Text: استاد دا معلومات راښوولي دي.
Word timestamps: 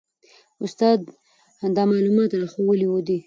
استاد 0.65 0.99
دا 1.75 1.83
معلومات 1.91 2.31
راښوولي 2.41 2.87
دي. 3.07 3.17